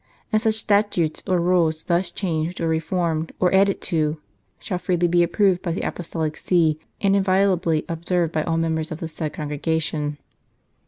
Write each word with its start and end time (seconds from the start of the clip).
And 0.33 0.41
such 0.41 0.55
statutes 0.55 1.21
or 1.27 1.39
rules 1.39 1.83
thus 1.83 2.09
changed 2.11 2.59
or 2.59 2.67
reformed 2.67 3.33
or 3.39 3.53
added 3.53 3.81
to 3.81 4.17
shall 4.57 4.79
be 4.79 4.83
freely 4.83 5.21
approved 5.21 5.61
by 5.61 5.73
the 5.73 5.81
Apostolic 5.87 6.37
See, 6.37 6.79
and 7.01 7.15
inviolably 7.15 7.85
observed 7.87 8.33
by 8.33 8.41
all 8.41 8.57
members 8.57 8.91
of 8.91 8.97
the 8.99 9.07
said 9.07 9.31
Congregation." 9.33 10.17